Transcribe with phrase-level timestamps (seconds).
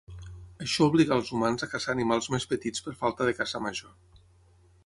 [0.67, 3.97] Això obligà als humans a caçar animals més petits per falta de caça major.